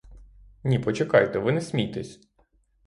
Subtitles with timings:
[0.63, 2.27] Ні, почекайте, ви не смійтесь.